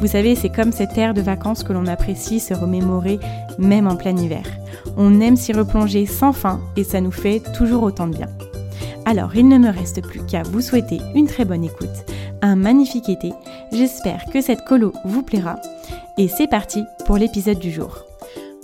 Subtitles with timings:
[0.00, 3.18] Vous savez, c'est comme cette ère de vacances que l'on apprécie se remémorer
[3.58, 4.44] même en plein hiver.
[4.96, 8.28] On aime s'y replonger sans fin et ça nous fait toujours autant de bien.
[9.06, 12.04] Alors, il ne me reste plus qu'à vous souhaiter une très bonne écoute,
[12.42, 13.32] un magnifique été.
[13.72, 15.56] J'espère que cette colo vous plaira.
[16.16, 18.04] Et c'est parti pour l'épisode du jour.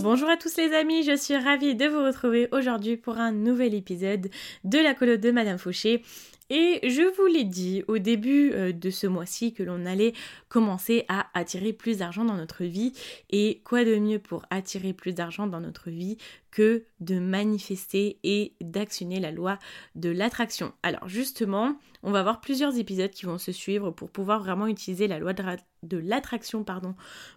[0.00, 3.74] Bonjour à tous les amis, je suis ravie de vous retrouver aujourd'hui pour un nouvel
[3.74, 4.28] épisode
[4.62, 6.02] de la colo de Madame Fauché.
[6.50, 10.12] Et je vous l'ai dit au début euh, de ce mois-ci que l'on allait
[10.48, 12.92] commencer à attirer plus d'argent dans notre vie.
[13.30, 16.18] Et quoi de mieux pour attirer plus d'argent dans notre vie
[16.50, 19.58] que de manifester et d'actionner la loi
[19.94, 20.72] de l'attraction.
[20.82, 25.08] Alors justement, on va avoir plusieurs épisodes qui vont se suivre pour pouvoir vraiment utiliser
[25.08, 26.94] la loi de l'attraction pardon,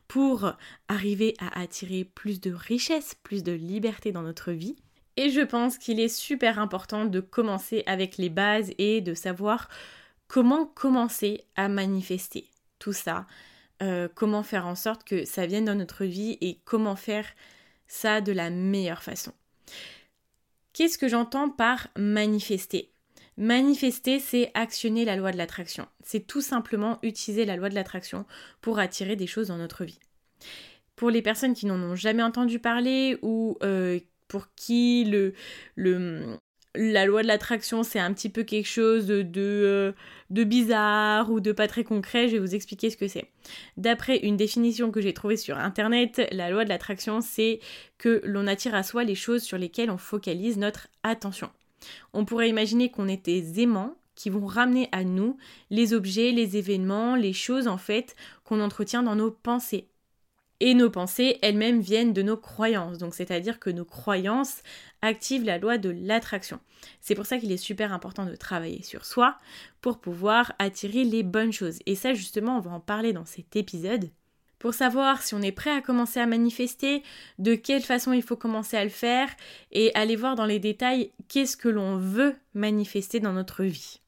[0.08, 0.52] pour
[0.90, 4.76] arriver à attirer plus de richesse, plus de liberté dans notre vie.
[5.18, 9.68] Et je pense qu'il est super important de commencer avec les bases et de savoir
[10.28, 12.48] comment commencer à manifester
[12.80, 13.26] tout ça,
[13.82, 17.26] euh, comment faire en sorte que ça vienne dans notre vie et comment faire
[17.88, 19.34] ça de la meilleure façon.
[20.74, 22.92] Qu'est-ce que j'entends par manifester?
[23.38, 25.88] Manifester, c'est actionner la loi de l'attraction.
[26.04, 28.26] C'est tout simplement utiliser la loi de l'attraction
[28.62, 30.00] pour attirer des choses dans notre vie.
[30.96, 35.06] Pour les personnes qui n'en ont jamais entendu parler ou euh, pour qui
[36.76, 39.94] la loi de l'attraction c'est un petit peu quelque chose de, de,
[40.30, 43.32] de, bizarre ou de pas très concret, je vais vous expliquer ce que c'est.
[43.78, 47.60] D'après une définition que j'ai trouvée sur internet, la loi de l'attraction c'est
[47.98, 51.50] que l'on attire à soi les choses sur lesquelles on focalise notre attention.
[52.14, 55.38] On pourrait imaginer qu'on est des aimants qui vont ramener à nous
[55.70, 59.88] les objets, les événements, les choses en fait qu'on entretient dans nos pensées.
[60.60, 62.98] Et nos pensées elles-mêmes viennent de nos croyances.
[62.98, 64.64] Donc c'est-à-dire que nos croyances
[65.02, 66.60] activent la loi de l'attraction.
[67.02, 69.38] C'est pour ça qu'il est super important de travailler sur soi
[69.82, 71.80] pour pouvoir attirer les bonnes choses.
[71.86, 74.10] Et ça justement, on va en parler dans cet épisode.
[74.60, 77.04] Pour savoir si on est prêt à commencer à manifester,
[77.38, 79.30] de quelle façon il faut commencer à le faire
[79.72, 84.02] et aller voir dans les détails qu'est-ce que l'on veut manifester dans notre vie.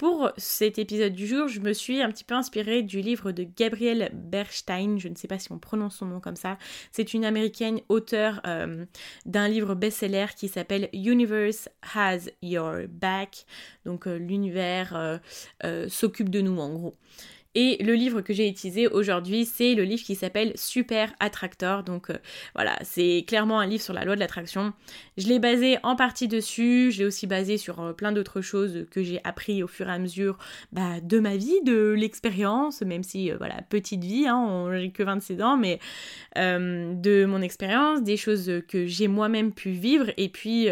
[0.00, 3.42] Pour cet épisode du jour, je me suis un petit peu inspirée du livre de
[3.44, 6.56] Gabrielle Berstein, je ne sais pas si on prononce son nom comme ça.
[6.90, 8.86] C'est une américaine auteure euh,
[9.26, 13.44] d'un livre best-seller qui s'appelle Universe Has Your Back.
[13.84, 15.20] Donc euh, l'univers
[15.64, 16.96] euh, s'occupe de nous en gros.
[17.56, 21.82] Et le livre que j'ai utilisé aujourd'hui, c'est le livre qui s'appelle Super Attractor.
[21.82, 22.16] Donc euh,
[22.54, 24.72] voilà, c'est clairement un livre sur la loi de l'attraction.
[25.16, 28.86] Je l'ai basé en partie dessus, je l'ai aussi basé sur euh, plein d'autres choses
[28.92, 30.38] que j'ai appris au fur et à mesure
[30.70, 35.02] bah, de ma vie, de l'expérience, même si, euh, voilà, petite vie, hein, j'ai que
[35.02, 35.80] 26 ans, mais
[36.36, 40.68] de mon expérience, des choses que j'ai moi-même pu vivre et puis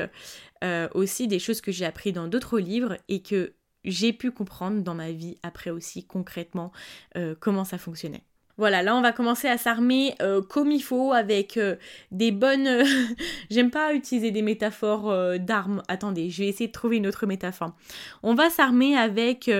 [0.94, 3.52] aussi des choses que j'ai appris dans d'autres livres et que
[3.84, 6.72] j'ai pu comprendre dans ma vie après aussi concrètement
[7.16, 8.22] euh, comment ça fonctionnait.
[8.56, 11.76] Voilà, là on va commencer à s'armer euh, comme il faut avec euh,
[12.10, 12.84] des bonnes...
[13.50, 15.82] J'aime pas utiliser des métaphores d'armes.
[15.86, 17.76] Attendez, je vais essayer de trouver une autre métaphore.
[18.22, 19.50] On va s'armer avec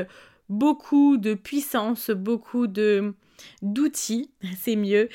[0.49, 3.15] beaucoup de puissance, beaucoup de
[3.63, 5.09] d'outils, c'est mieux,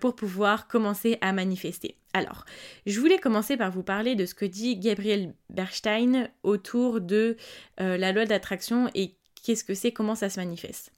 [0.00, 1.96] pour pouvoir commencer à manifester.
[2.14, 2.44] Alors,
[2.86, 7.36] je voulais commencer par vous parler de ce que dit Gabriel Berstein autour de
[7.80, 10.92] euh, la loi d'attraction et qu'est-ce que c'est, comment ça se manifeste.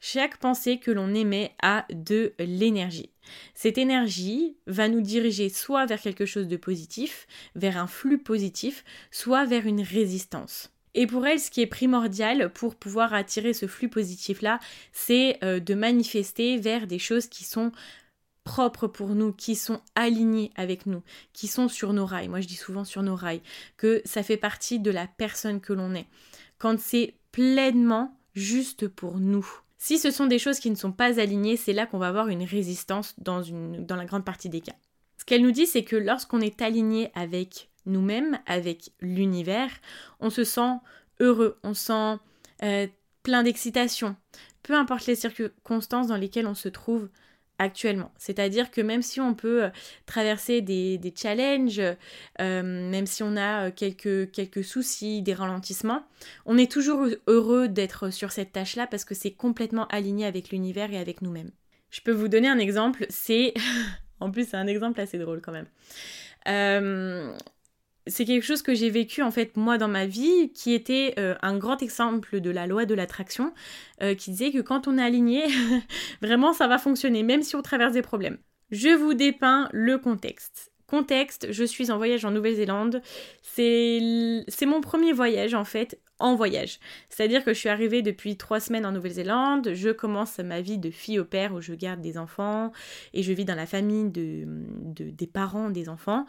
[0.00, 3.10] Chaque pensée que l'on émet a de l'énergie.
[3.54, 8.84] Cette énergie va nous diriger soit vers quelque chose de positif, vers un flux positif,
[9.10, 10.70] soit vers une résistance.
[10.94, 14.58] Et pour elle, ce qui est primordial pour pouvoir attirer ce flux positif-là,
[14.92, 17.70] c'est euh, de manifester vers des choses qui sont
[18.46, 21.02] propres pour nous, qui sont alignés avec nous,
[21.34, 22.28] qui sont sur nos rails.
[22.28, 23.42] Moi je dis souvent sur nos rails,
[23.76, 26.06] que ça fait partie de la personne que l'on est.
[26.58, 29.46] Quand c'est pleinement juste pour nous.
[29.76, 32.28] Si ce sont des choses qui ne sont pas alignées, c'est là qu'on va avoir
[32.28, 34.76] une résistance dans, la grande partie des cas.
[35.18, 39.70] Ce qu'elle nous dit, c'est que lorsqu'on est aligné avec nous-mêmes, avec l'univers,
[40.20, 40.76] on se sent
[41.20, 42.16] heureux, on sent
[42.62, 42.86] euh,
[43.22, 44.16] plein d'excitation,
[44.62, 47.08] peu importe les circonstances dans lesquelles on se trouve
[47.58, 48.12] actuellement.
[48.18, 49.68] C'est-à-dire que même si on peut euh,
[50.06, 51.80] traverser des, challenges,
[52.40, 56.04] euh, même si on a quelques, quelques soucis, des ralentissements,
[56.44, 60.92] on est toujours heureux d'être sur cette tâche-là parce que c'est complètement aligné avec l'univers
[60.92, 61.50] et avec nous-mêmes.
[61.90, 63.54] Je peux vous donner un exemple, c'est...
[64.20, 65.66] en plus c'est un exemple assez drôle quand même.
[66.48, 67.36] Euh,
[68.06, 71.34] c'est quelque chose que j'ai vécu en fait moi dans ma vie qui était euh,
[71.42, 73.52] un grand exemple de la loi de l'attraction
[74.02, 75.42] euh, qui disait que quand on est aligné
[76.22, 78.38] vraiment ça va fonctionner même si on traverse des problèmes.
[78.70, 80.72] Je vous dépeins le contexte.
[80.88, 83.02] Contexte, je suis en voyage en Nouvelle-Zélande.
[83.42, 84.00] C'est
[84.66, 86.78] mon premier voyage en fait en voyage.
[87.08, 90.90] C'est-à-dire que je suis arrivée depuis trois semaines en Nouvelle-Zélande, je commence ma vie de
[90.90, 92.72] fille au père où je garde des enfants
[93.12, 94.44] et je vis dans la famille de,
[94.94, 96.24] des parents des enfants.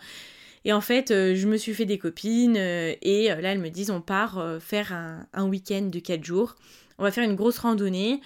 [0.66, 3.60] Et en fait, euh, je me suis fait des copines euh, et euh, là, elles
[3.60, 4.94] me disent on part faire
[5.34, 6.56] un, week-end de 4 jours.
[6.98, 8.22] On va faire une grosse randonnée.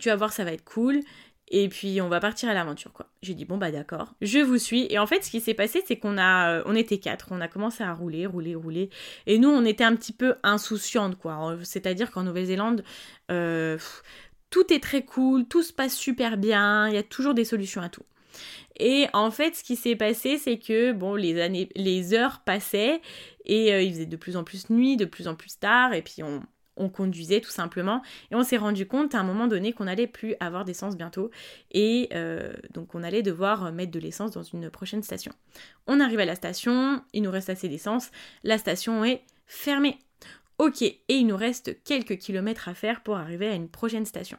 [0.00, 1.00] tu vas voir, ça va être cool.
[1.48, 3.06] Et puis on va partir à l'aventure quoi.
[3.22, 4.86] J'ai dit bon bah d'accord, je vous suis.
[4.88, 7.48] Et en fait ce qui s'est passé c'est qu'on a, on était quatre, on a
[7.48, 8.88] commencé à rouler, rouler, rouler.
[9.26, 11.58] Et nous on était un petit peu insouciantes quoi.
[11.62, 12.82] C'est-à-dire qu'en Nouvelle-Zélande,
[13.28, 17.82] tout est très cool, tout se passe super bien, il y a toujours des solutions
[17.82, 18.04] à tout.
[18.76, 23.00] Et en fait, ce qui s'est passé, c'est que bon, les années, les heures passaient
[23.44, 26.02] et euh, il faisait de plus en plus nuit, de plus en plus tard, et
[26.02, 26.42] puis on,
[26.92, 28.02] conduisait tout simplement.
[28.30, 31.30] Et on s'est rendu compte à un moment donné qu'on n'allait plus avoir d'essence bientôt,
[31.70, 35.32] et euh, donc on allait devoir mettre de l'essence dans une prochaine station.
[35.86, 38.10] On arrive à la station, il nous reste assez d'essence,
[38.42, 39.98] la station est fermée.
[40.58, 44.38] Ok, et il nous reste quelques kilomètres à faire pour arriver à une prochaine station.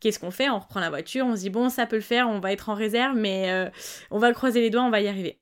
[0.00, 0.48] Qu'est-ce qu'on fait?
[0.48, 2.68] On reprend la voiture, on se dit bon, ça peut le faire, on va être
[2.68, 3.68] en réserve, mais euh,
[4.10, 5.38] on va croiser les doigts, on va y arriver.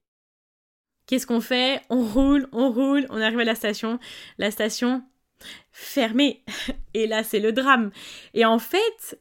[1.06, 1.82] Qu'est-ce qu'on fait?
[1.90, 3.98] On roule, on roule, on arrive à la station.
[4.38, 5.02] La station
[5.70, 6.42] fermée.
[6.94, 7.90] Et là, c'est le drame.
[8.32, 9.18] Et en fait,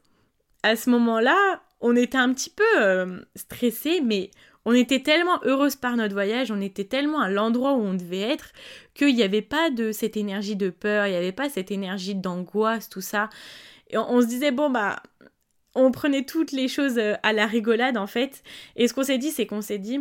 [0.63, 4.31] à ce moment-là, on était un petit peu euh, stressé, mais
[4.65, 8.21] on était tellement heureuse par notre voyage, on était tellement à l'endroit où on devait
[8.21, 8.53] être,
[8.93, 12.15] qu'il n'y avait pas de cette énergie de peur, il n'y avait pas cette énergie
[12.15, 13.29] d'angoisse, tout ça.
[13.95, 15.01] On, se disait, bon, bah,
[15.75, 18.43] on prenait toutes les choses euh, à la rigolade, en fait.
[18.75, 19.99] Et ce qu'on s'est dit, c'est qu'on s'est dit,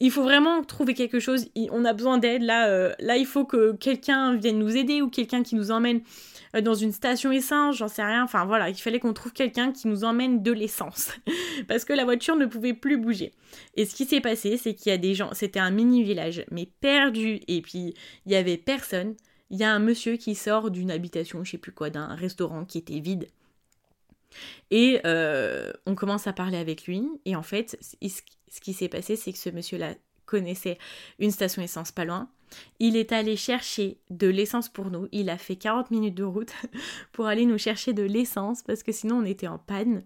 [0.00, 3.44] il faut vraiment trouver quelque chose, on a besoin d'aide, là, euh, là, il faut
[3.44, 6.00] que quelqu'un vienne nous aider ou quelqu'un qui nous emmène
[6.54, 8.24] euh, dans une station essence, j'en sais rien.
[8.24, 11.12] Enfin voilà, il fallait qu'on trouve quelqu'un qui nous emmène de l'essence
[11.68, 13.32] parce que la voiture ne pouvait plus bouger.
[13.76, 16.44] Et ce qui s'est passé, c'est qu'il y a des gens, c'était un mini village,
[16.50, 17.94] mais perdu, et puis
[18.26, 19.14] il y avait personne
[19.54, 22.64] il y a un monsieur qui sort d'une habitation, je sais plus quoi, d'un restaurant
[22.64, 23.28] qui était vide.
[24.72, 27.06] Et euh, on commence à parler avec lui.
[27.24, 29.94] Et en fait, ce qui s'est passé, c'est que ce monsieur-là
[30.26, 30.76] connaissait
[31.20, 32.28] une station essence pas loin.
[32.80, 35.06] Il est allé chercher de l'essence pour nous.
[35.12, 36.52] Il a fait 40 minutes de route
[37.12, 40.02] pour aller nous chercher de l'essence parce que sinon on était en panne.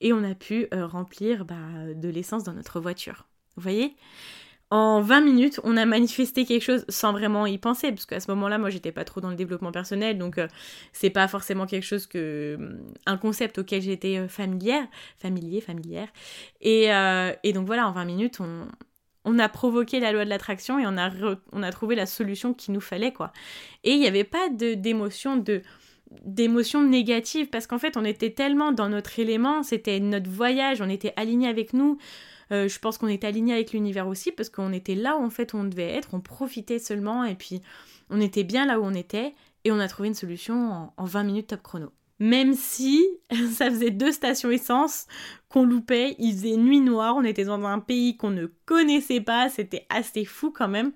[0.00, 1.56] Et on a pu euh, remplir bah,
[1.96, 3.26] de l'essence dans notre voiture.
[3.56, 3.96] Vous voyez?
[4.70, 8.28] En 20 minutes, on a manifesté quelque chose sans vraiment y penser, parce qu'à ce
[8.32, 10.48] moment-là, moi, j'étais pas trop dans le développement personnel, donc euh,
[10.92, 12.56] c'est pas forcément quelque chose que.
[12.58, 14.84] Euh, un concept auquel j'étais euh, familière,
[15.18, 16.08] familier, familière.
[16.60, 16.86] Et,
[17.44, 20.96] et, donc voilà, en 20 minutes, on, a provoqué la loi de l'attraction et on
[21.62, 23.32] a, trouvé la solution qu'il nous fallait, quoi.
[23.84, 25.62] Et il n'y avait pas d'émotion de
[26.24, 30.88] d'émotions négatives parce qu'en fait on était tellement dans notre élément, c'était notre voyage, on
[30.88, 31.98] était alignés avec nous,
[32.52, 35.30] euh, je pense qu'on était aligné avec l'univers aussi parce qu'on était là où en
[35.30, 37.62] fait on devait être, on profitait seulement et puis
[38.10, 39.34] on était bien là où on était
[39.64, 41.92] et on a trouvé une solution en, 20 minutes top chrono.
[42.18, 43.04] Même si
[43.52, 45.06] ça faisait deux stations essence
[45.48, 49.48] qu'on loupait, il faisait nuit noire, on était dans un pays qu'on ne connaissait pas,
[49.48, 50.92] c'était assez fou quand même.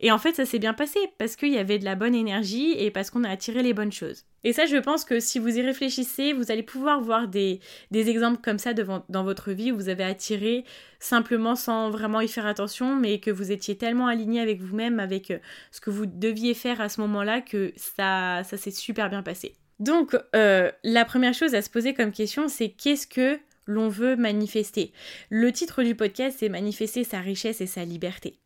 [0.00, 2.72] Et en fait, ça s'est bien passé parce qu'il y avait de la bonne énergie
[2.76, 4.24] et parce qu'on a attiré les bonnes choses.
[4.42, 7.60] Et ça, je pense que si vous y réfléchissez, vous allez pouvoir voir des,
[7.92, 10.64] exemples comme ça dans votre vie où vous avez attiré
[10.98, 15.30] simplement sans vraiment y faire attention, mais que vous étiez tellement aligné avec vous-même, avec
[15.30, 15.38] euh,
[15.70, 19.54] ce que vous deviez faire à ce moment-là, que ça, ça s'est super bien passé.
[19.80, 24.16] Donc, euh, la première chose à se poser comme question, c'est qu'est-ce que l'on veut
[24.16, 24.92] manifester.
[25.30, 28.38] Le titre du podcast, c'est manifester sa richesse et sa liberté.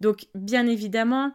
[0.00, 1.32] Donc, bien évidemment,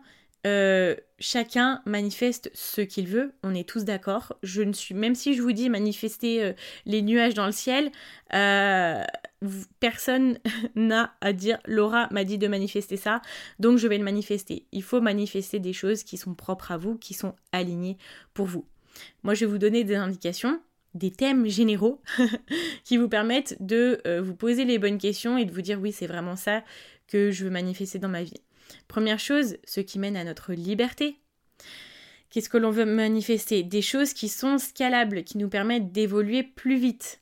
[0.48, 4.34] euh, chacun manifeste ce qu'il veut, on est tous d'accord.
[4.42, 6.54] Je ne suis, même si je vous dis manifester euh,
[6.86, 7.92] les nuages dans le ciel,
[8.34, 9.04] euh,
[9.82, 10.40] personne
[10.76, 13.22] n'a à dire Laura m'a dit de manifester ça,
[13.60, 14.66] donc je vais le manifester.
[14.72, 17.98] Il faut manifester des choses qui sont propres à vous, qui sont alignées
[18.34, 18.66] pour vous.
[19.24, 20.62] Moi, je vais vous donner des indications.
[20.94, 22.02] Des thèmes généraux
[22.84, 25.92] qui vous permettent de euh, vous poser les bonnes questions et de vous dire oui,
[25.92, 26.64] c'est vraiment ça
[27.08, 28.42] que je veux manifester dans ma vie.
[28.88, 31.18] Première chose, ce qui mène à notre liberté.
[32.30, 33.64] Qu'est-ce que l'on veut manifester?
[33.64, 37.22] Des choses qui sont scalables, qui nous permettent d'évoluer plus vite.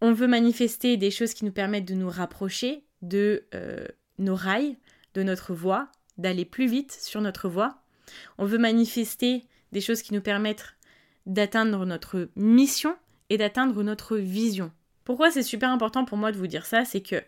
[0.00, 3.86] On veut manifester des choses qui nous permettent de nous rapprocher de euh,
[4.18, 4.76] nos rails,
[5.14, 7.82] de notre voie, d'aller plus vite sur notre voie.
[8.38, 10.74] On veut manifester des choses qui nous permettent
[11.26, 12.96] d'atteindre notre mission
[13.30, 14.72] et d'atteindre notre vision.
[15.04, 16.84] Pourquoi c'est super important pour moi de vous dire ça?
[16.84, 17.22] C'est que,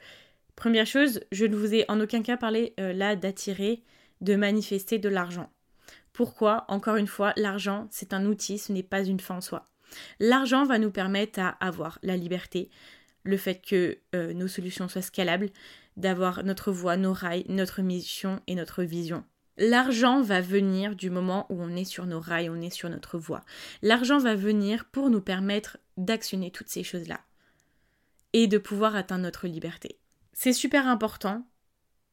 [0.54, 3.82] première chose, je ne vous ai en aucun cas parlé euh, là d'attirer,
[4.20, 5.50] de manifester de l'argent.
[6.12, 6.64] Pourquoi?
[6.68, 9.68] Encore une fois, l'argent, c'est un outil, ce n'est pas une fin en soi.
[10.18, 12.70] L'argent va nous permettre à avoir la liberté,
[13.22, 15.50] le fait que euh, nos solutions soient scalables,
[15.96, 19.24] d'avoir notre voie, nos rails, notre mission et notre vision.
[19.58, 23.18] L'argent va venir du moment où on est sur nos rails, on est sur notre
[23.18, 23.42] voie.
[23.82, 27.20] L'argent va venir pour nous permettre d'actionner toutes ces choses-là
[28.32, 29.98] et de pouvoir atteindre notre liberté.
[30.34, 31.46] C'est super important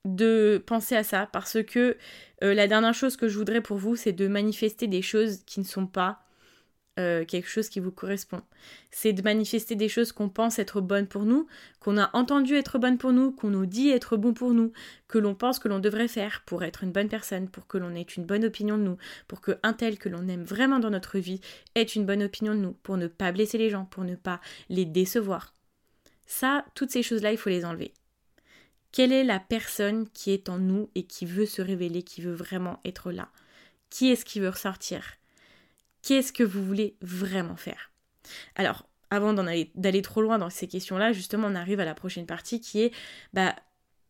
[0.06, 1.98] de penser à ça parce que
[2.44, 5.60] euh, la dernière chose que je voudrais pour vous, c'est de manifester des choses qui
[5.60, 6.24] ne sont pas
[7.00, 8.42] euh, quelque chose qui vous correspond.
[8.92, 11.48] C'est de manifester des choses qu'on pense être bonnes pour nous,
[11.80, 14.72] qu'on a entendu être bonnes pour nous, qu'on nous dit être bon pour nous,
[15.08, 17.96] que l'on pense que l'on devrait faire pour être une bonne personne, pour que l'on
[17.96, 18.98] ait une bonne opinion de nous,
[19.28, 21.42] pour que un tel que l'on aime vraiment dans notre vie
[21.74, 24.40] ait une bonne opinion de nous, pour ne pas blesser les gens, pour ne pas
[24.70, 25.56] les décevoir.
[26.28, 27.94] Ça, toutes ces choses-là, il faut les enlever.
[28.92, 32.36] Quelle est la personne qui est en nous et qui veut se révéler, qui veut
[32.36, 33.30] vraiment être là?
[33.90, 35.04] Qui est-ce qui veut ressortir?
[36.04, 37.92] Qu'est-ce que vous voulez vraiment faire
[38.56, 42.60] Alors, avant d'aller trop loin dans ces questions-là, justement, on arrive à la prochaine partie
[42.60, 42.92] qui est
[43.34, 43.56] bah,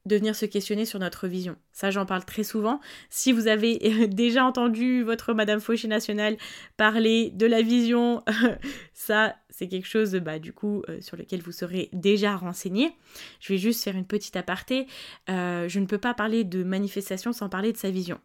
[0.05, 1.55] de venir se questionner sur notre vision.
[1.71, 2.81] Ça, j'en parle très souvent.
[3.09, 6.38] Si vous avez déjà entendu votre Madame Fauché nationale
[6.77, 8.23] parler de la vision,
[8.93, 12.95] ça, c'est quelque chose, bah, du coup, euh, sur lequel vous serez déjà renseigné.
[13.39, 14.88] Je vais juste faire une petite aparté.
[15.29, 18.19] Euh, je ne peux pas parler de manifestation sans parler de sa vision.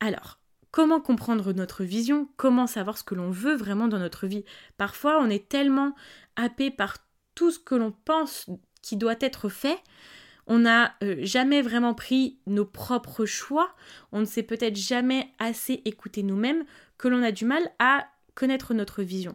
[0.00, 0.38] Alors,
[0.76, 4.44] Comment comprendre notre vision Comment savoir ce que l'on veut vraiment dans notre vie
[4.76, 5.94] Parfois, on est tellement
[6.36, 6.98] happé par
[7.34, 8.44] tout ce que l'on pense
[8.82, 9.78] qui doit être fait,
[10.46, 13.74] on n'a euh, jamais vraiment pris nos propres choix,
[14.12, 16.66] on ne s'est peut-être jamais assez écouté nous-mêmes,
[16.98, 19.34] que l'on a du mal à connaître notre vision.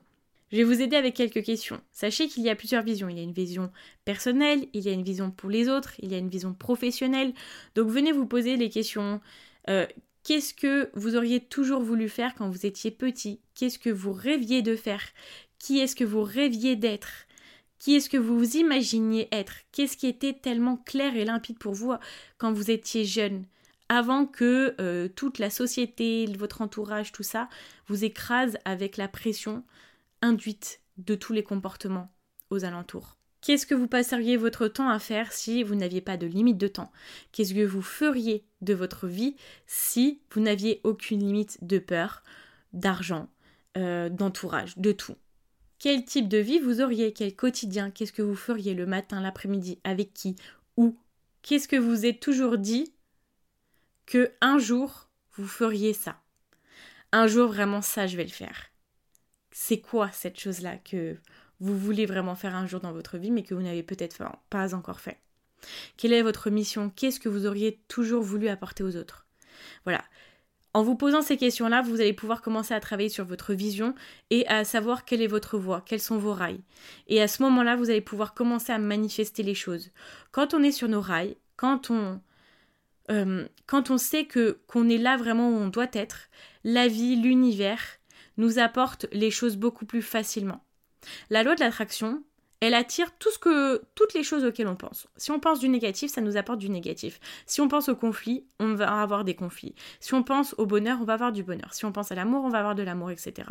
[0.51, 1.81] Je vais vous aider avec quelques questions.
[1.91, 3.10] Sachez qu'il y a plusieurs visions.
[3.10, 3.71] Il y a une vision
[4.05, 7.33] personnelle, il y a une vision pour les autres, il y a une vision professionnelle.
[7.74, 9.21] Donc venez vous poser les questions.
[9.69, 9.88] Euh,
[10.23, 13.39] Qu'est-ce que vous auriez toujours voulu faire quand vous étiez petit?
[13.55, 15.03] Qu'est-ce que vous rêviez de faire?
[15.57, 17.25] Qui est-ce que vous rêviez d'être?
[17.79, 19.55] Qui est-ce que vous vous imaginiez être?
[19.71, 21.93] Qu'est-ce qui était tellement clair et limpide pour vous
[22.37, 23.45] quand vous étiez jeune?
[23.89, 27.49] Avant que euh, toute la société, votre entourage, tout ça,
[27.87, 29.63] vous écrase avec la pression
[30.21, 32.13] induite de tous les comportements
[32.51, 33.17] aux alentours.
[33.41, 36.67] Qu'est-ce que vous passeriez votre temps à faire si vous n'aviez pas de limite de
[36.67, 36.91] temps?
[37.31, 42.21] Qu'est-ce que vous feriez de votre vie si vous n'aviez aucune limite de peur,
[42.74, 43.29] d'argent,
[43.77, 45.15] euh, d'entourage, de tout?
[45.79, 47.13] Quel type de vie vous auriez?
[47.13, 47.89] Quel quotidien?
[47.89, 49.79] Qu'est-ce que vous feriez le matin, l'après-midi?
[49.83, 50.36] Avec qui?
[50.77, 50.95] Où?
[51.41, 52.93] Qu'est-ce que vous êtes toujours dit
[54.05, 56.21] que un jour vous feriez ça?
[57.12, 58.67] Un jour vraiment ça je vais le faire.
[59.51, 61.17] C'est quoi cette chose-là que
[61.62, 64.75] vous voulez vraiment faire un jour dans votre vie, mais que vous n'avez peut-être pas
[64.75, 65.20] encore fait
[65.96, 66.89] Quelle est votre mission?
[66.89, 69.27] Qu'est-ce que vous auriez toujours voulu apporter aux autres?
[69.86, 70.03] Voilà.
[70.74, 73.94] En vous posant ces questions-là, vous allez pouvoir commencer à travailler sur votre vision
[74.30, 76.62] et à savoir quelle est votre voie, quels sont vos rails.
[77.08, 79.91] Et à ce moment-là, vous allez pouvoir commencer à manifester les choses.
[80.32, 82.22] Quand on est sur nos rails, quand on,
[83.12, 86.30] euh, quand on sait que qu'on est là vraiment où on doit être,
[86.63, 87.84] la vie, l'univers
[88.38, 90.63] nous apporte les choses beaucoup plus facilement.
[91.29, 92.24] La loi de l'attraction,
[92.62, 95.08] elle attire tout ce que, toutes les choses auxquelles on pense.
[95.17, 97.20] Si on pense du négatif, ça nous apporte du négatif.
[97.48, 99.74] Si on pense au conflit, on va avoir des conflits.
[100.00, 101.74] Si on pense au bonheur, on va avoir du bonheur.
[101.74, 103.48] Si on pense à l'amour, on va avoir de l'amour, etc.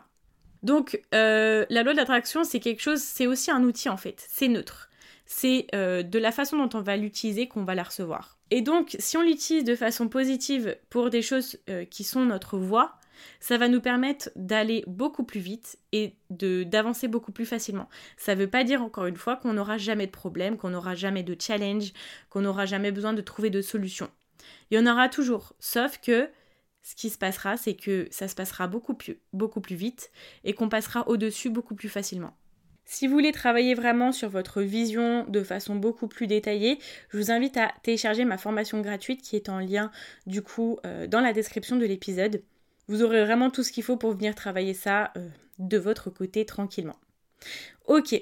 [0.63, 4.25] Donc, euh, la loi de l'attraction, c'est quelque chose, c'est aussi un outil en fait.
[4.29, 4.91] C'est neutre.
[5.27, 8.39] C'est euh, de la façon dont on va l'utiliser qu'on va la recevoir.
[8.51, 12.59] Et donc, si on l'utilise de façon positive pour des choses euh, qui sont notre
[12.59, 13.00] voie,
[13.41, 17.89] ça va nous permettre d'aller beaucoup plus vite et d'avancer beaucoup plus facilement.
[18.17, 20.95] Ça ne veut pas dire encore une fois qu'on n'aura jamais de problème, qu'on n'aura
[20.95, 21.93] jamais de challenge,
[22.29, 24.11] qu'on n'aura jamais besoin de trouver de solution.
[24.71, 26.29] Il y en aura toujours, sauf que
[26.83, 30.11] ce qui se passera, c'est que ça se passera beaucoup plus, beaucoup plus vite
[30.45, 32.35] et qu'on passera au-dessus beaucoup plus facilement.
[32.93, 36.79] Si vous voulez travailler vraiment sur votre vision de façon beaucoup plus détaillée,
[37.11, 39.93] je vous invite à télécharger ma formation gratuite qui est en lien
[40.27, 42.43] du coup euh, dans la description de l'épisode.
[42.91, 45.29] Vous aurez vraiment tout ce qu'il faut pour venir travailler ça euh,
[45.61, 46.99] de votre côté tranquillement.
[47.87, 48.21] Ok,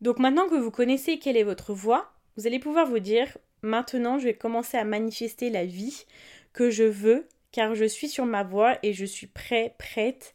[0.00, 4.20] donc maintenant que vous connaissez quelle est votre voie, vous allez pouvoir vous dire, maintenant
[4.20, 6.06] je vais commencer à manifester la vie
[6.52, 10.32] que je veux, car je suis sur ma voie et je suis prêt, prête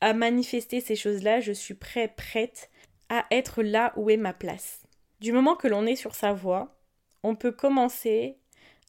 [0.00, 2.70] à manifester ces choses-là, je suis prêt, prête
[3.10, 4.84] à être là où est ma place.
[5.20, 6.80] Du moment que l'on est sur sa voie,
[7.22, 8.38] on peut commencer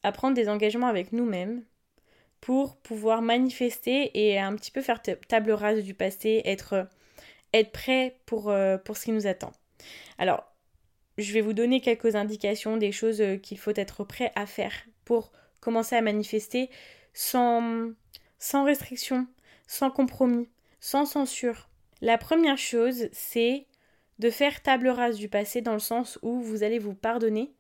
[0.01, 1.65] à prendre des engagements avec nous-mêmes
[2.43, 6.89] pour pouvoir manifester et un petit peu faire table rase du passé, être,
[7.53, 9.53] être prêt pour, euh, pour ce qui nous attend.
[10.17, 10.43] Alors,
[11.17, 14.73] je vais vous donner quelques indications des choses euh, qu'il faut être prêt à faire
[15.05, 15.31] pour
[15.61, 16.69] commencer à manifester
[17.13, 17.93] sans,
[18.39, 19.25] sans restriction,
[19.65, 20.49] sans compromis,
[20.81, 21.69] sans censure.
[22.01, 23.67] La première chose, c'est
[24.19, 27.53] de faire table rase du passé dans le sens où vous allez vous pardonner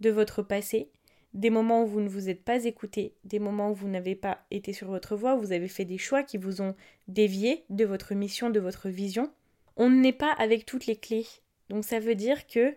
[0.00, 0.90] de votre passé,
[1.34, 4.46] des moments où vous ne vous êtes pas écouté, des moments où vous n'avez pas
[4.50, 6.74] été sur votre voie, où vous avez fait des choix qui vous ont
[7.08, 9.30] dévié de votre mission, de votre vision.
[9.76, 11.26] On n'est pas avec toutes les clés.
[11.68, 12.74] Donc ça veut dire que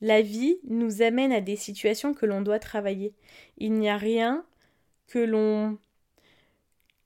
[0.00, 3.12] la vie nous amène à des situations que l'on doit travailler.
[3.58, 4.44] Il n'y a rien
[5.08, 5.78] que l'on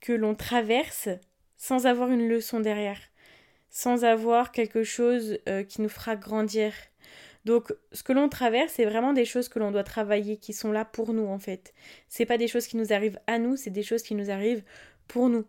[0.00, 1.09] que l'on traverse
[1.57, 3.00] sans avoir une leçon derrière,
[3.69, 6.73] sans avoir quelque chose euh, qui nous fera grandir.
[7.45, 10.73] Donc ce que l'on traverse, c'est vraiment des choses que l'on doit travailler, qui sont
[10.73, 11.73] là pour nous en fait.
[12.09, 14.63] C'est pas des choses qui nous arrivent à nous, c'est des choses qui nous arrivent
[15.09, 15.45] pour nous.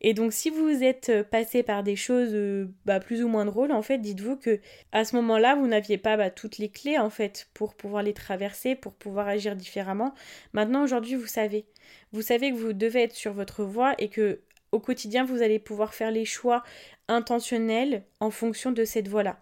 [0.00, 3.44] Et donc si vous êtes euh, passé par des choses euh, bah, plus ou moins
[3.44, 4.60] drôles, en fait, dites-vous que
[4.92, 8.14] à ce moment-là, vous n'aviez pas bah, toutes les clés en fait pour pouvoir les
[8.14, 10.14] traverser, pour pouvoir agir différemment.
[10.52, 11.66] Maintenant, aujourd'hui, vous savez.
[12.12, 14.40] Vous savez que vous devez être sur votre voie et que
[14.72, 16.62] au quotidien, vous allez pouvoir faire les choix
[17.08, 19.40] intentionnels en fonction de cette voie-là.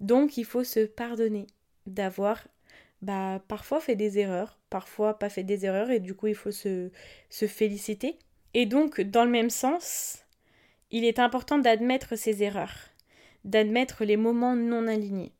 [0.00, 1.46] Donc, il faut se pardonner
[1.86, 2.46] d'avoir
[3.02, 6.52] bah, parfois fait des erreurs, parfois pas fait des erreurs, et du coup, il faut
[6.52, 6.90] se,
[7.30, 8.18] se féliciter
[8.54, 10.24] et donc, dans le même sens,
[10.92, 12.76] il est important d'admettre ses erreurs,
[13.44, 15.32] d'admettre les moments non alignés.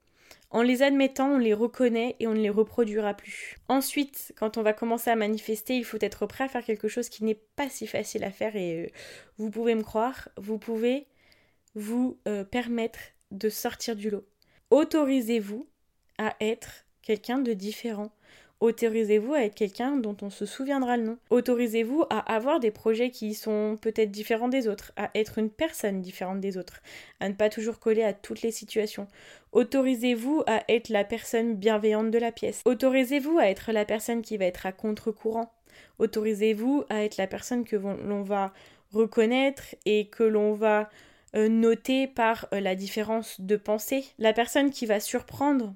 [0.51, 3.57] En les admettant, on les reconnaît et on ne les reproduira plus.
[3.69, 7.09] Ensuite, quand on va commencer à manifester, il faut être prêt à faire quelque chose
[7.09, 8.89] qui n'est pas si facile à faire et euh,
[9.39, 11.07] vous pouvez me croire, vous pouvez
[11.75, 12.99] vous euh, permettre
[13.31, 14.25] de sortir du lot.
[14.71, 15.67] Autorisez-vous
[16.19, 18.11] à être quelqu'un de différent.
[18.61, 21.19] Autorisez-vous à être quelqu'un dont on se souviendra le nom.
[21.29, 26.01] Autorisez-vous à avoir des projets qui sont peut-être différents des autres, à être une personne
[26.01, 26.81] différente des autres,
[27.21, 29.07] à ne pas toujours coller à toutes les situations.
[29.53, 32.63] Autorisez-vous à être la personne bienveillante de la pièce.
[32.65, 35.53] Autorisez-vous à être la personne qui va être à contre-courant.
[35.99, 38.53] Autorisez-vous à être la personne que l'on va
[38.93, 40.89] reconnaître et que l'on va
[41.35, 44.05] euh, noter par euh, la différence de pensée.
[44.19, 45.75] La personne qui va surprendre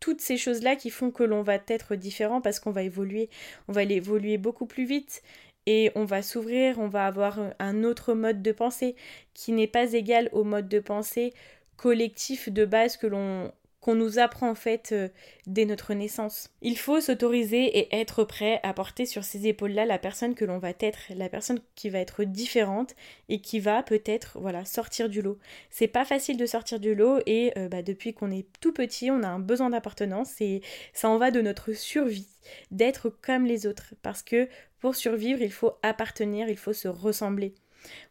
[0.00, 3.30] toutes ces choses-là qui font que l'on va être différent parce qu'on va évoluer.
[3.68, 5.22] On va évoluer beaucoup plus vite
[5.66, 8.96] et on va s'ouvrir, on va avoir un autre mode de pensée
[9.32, 11.32] qui n'est pas égal au mode de pensée
[11.76, 13.50] collectif de base que l'on
[13.84, 15.08] qu'on nous apprend en fait euh,
[15.46, 16.48] dès notre naissance.
[16.62, 20.56] Il faut s'autoriser et être prêt à porter sur ses épaules-là la personne que l'on
[20.56, 22.94] va être, la personne qui va être différente
[23.28, 25.38] et qui va peut-être voilà sortir du lot.
[25.68, 29.10] C'est pas facile de sortir du lot et euh, bah, depuis qu'on est tout petit,
[29.10, 30.62] on a un besoin d'appartenance et
[30.94, 32.28] ça en va de notre survie
[32.70, 34.48] d'être comme les autres parce que
[34.80, 37.52] pour survivre, il faut appartenir, il faut se ressembler.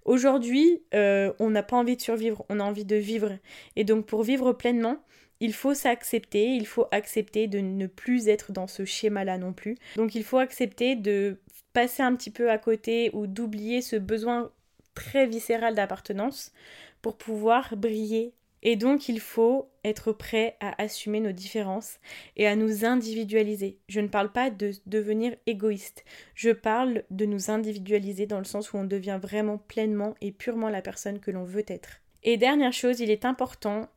[0.05, 3.39] Aujourd'hui, euh, on n'a pas envie de survivre, on a envie de vivre.
[3.75, 4.99] Et donc pour vivre pleinement,
[5.39, 9.76] il faut s'accepter, il faut accepter de ne plus être dans ce schéma-là non plus.
[9.96, 11.38] Donc il faut accepter de
[11.74, 14.52] passer un petit peu à côté ou d'oublier ce besoin
[14.93, 16.54] très viscéral d'appartenance
[17.02, 18.34] pour pouvoir briller.
[18.65, 22.00] Et donc il faut être prêt à assumer nos différences
[22.38, 23.78] et à nous individualiser.
[23.89, 28.72] Je ne parle pas de devenir égoïste, je parle de nous individualiser dans le sens
[28.72, 32.00] où on devient vraiment pleinement et purement la personne que l'on veut être.
[32.24, 33.89] Et dernière chose, il est important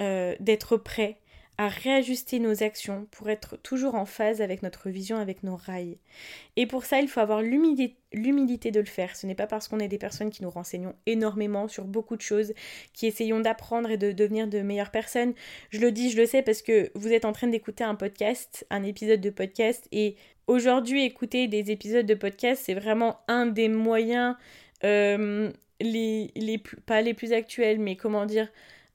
[0.00, 1.18] euh, d'être prêt
[1.56, 5.98] à réajuster nos actions pour être toujours en phase avec notre vision, avec nos rails.
[6.56, 9.14] Et pour ça, il faut avoir l'humilité de le faire.
[9.14, 12.22] Ce n'est pas parce qu'on est des personnes qui nous renseignons énormément sur beaucoup de
[12.22, 12.52] choses,
[12.92, 15.32] qui essayons d'apprendre et de devenir de meilleures personnes.
[15.70, 18.66] Je le dis, je le sais parce que vous êtes en train d'écouter un podcast,
[18.70, 20.16] un épisode de podcast, et
[20.48, 24.34] aujourd'hui, écouter des épisodes de podcast, c'est vraiment un des moyens,
[24.82, 28.48] euh, les, les pas les plus actuels, mais comment dire,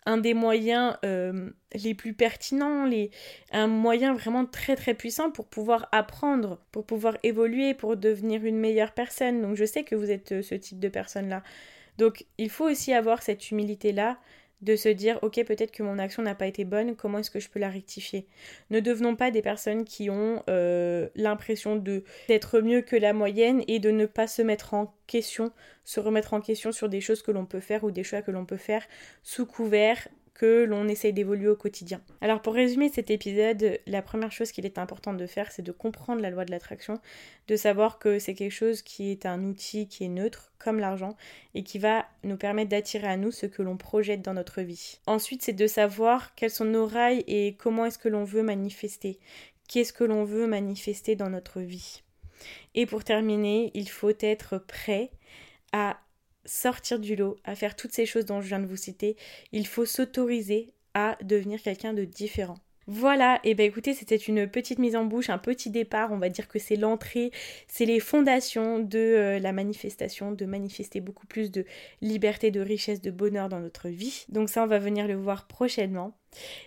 [0.06, 3.12] un des moyens euh, les plus pertinents, les,
[3.52, 8.58] un moyen vraiment très très puissant pour pouvoir apprendre, pour pouvoir évoluer, pour devenir une
[8.58, 9.42] meilleure personne.
[9.42, 11.44] Donc je sais que vous êtes euh, ce type de personne-là.
[11.98, 14.18] Donc il faut aussi avoir cette humilité-là
[14.62, 17.40] de se dire ok peut-être que mon action n'a pas été bonne, comment est-ce que
[17.40, 18.28] je peux la rectifier?
[18.70, 23.64] Ne devenons pas des personnes qui ont euh, l'impression de d'être mieux que la moyenne
[23.68, 25.52] et de ne pas se mettre en question,
[25.86, 28.32] se remettre en question sur des choses que l'on peut faire ou des choix que
[28.32, 28.86] l'on peut faire
[29.24, 30.08] sous couvert
[30.46, 32.02] l'on essaye d'évoluer au quotidien.
[32.22, 35.72] Alors pour résumer cet épisode, la première chose qu'il est important de faire, c'est de
[35.72, 37.00] comprendre la loi de l'attraction,
[37.48, 41.16] de savoir que c'est quelque chose qui est un outil qui est neutre, comme l'argent,
[41.54, 45.00] et qui va nous permettre d'attirer à nous ce que l'on projette dans notre vie.
[45.06, 49.20] Ensuite, c'est de savoir quels sont nos rails et comment est-ce que l'on veut manifester,
[49.68, 52.04] qu'est-ce que l'on veut manifester dans notre vie?
[52.76, 55.12] Et pour terminer, il faut être prêt
[55.72, 56.00] à
[56.50, 59.16] sortir du lot, à faire toutes ces choses dont je viens de vous citer,
[59.52, 62.58] il faut s'autoriser à devenir quelqu'un de différent.
[62.92, 66.30] Voilà, et ben écoutez, c'était une petite mise en bouche, un petit départ, on va
[66.30, 67.30] dire que c'est l'entrée,
[67.68, 71.66] c'est les fondations de euh, la manifestation, de manifester beaucoup plus de
[72.02, 74.26] liberté, de richesse, de bonheur dans notre vie.
[74.30, 76.18] Donc ça, on va venir le voir prochainement.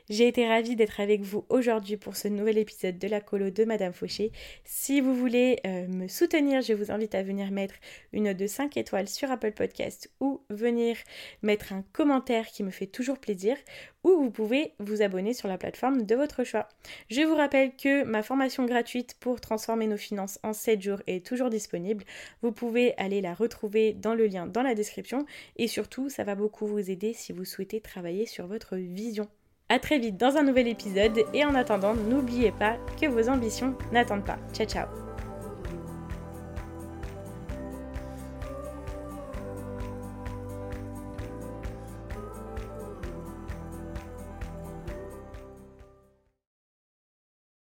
[0.09, 3.65] J'ai été ravie d'être avec vous aujourd'hui pour ce nouvel épisode de la colo de
[3.65, 4.33] Madame Fauché.
[4.65, 7.75] Si vous voulez euh, me soutenir, je vous invite à venir mettre
[8.13, 10.97] une note de 5 étoiles sur Apple Podcast ou venir
[11.43, 13.57] mettre un commentaire qui me fait toujours plaisir
[14.05, 16.69] ou vous pouvez vous abonner sur la plateforme de votre choix.
[17.09, 21.25] Je vous rappelle que ma formation gratuite pour transformer nos finances en 7 jours est
[21.25, 22.05] toujours disponible.
[22.43, 25.25] Vous pouvez aller la retrouver dans le lien dans la description
[25.57, 29.29] et surtout ça va beaucoup vous aider si vous souhaitez travailler sur votre vision.
[29.73, 33.75] A très vite dans un nouvel épisode et en attendant, n'oubliez pas que vos ambitions
[33.91, 34.37] n'attendent pas.
[34.53, 35.12] Ciao ciao